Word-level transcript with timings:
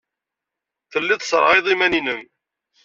Tellid 0.91 1.19
tesserɣayed 1.21 1.65
iman-nnem. 1.73 2.21